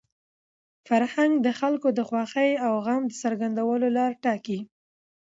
[0.87, 4.59] فرهنګ د خلکو د خوښۍ او غم د څرګندولو لاره ټاکي.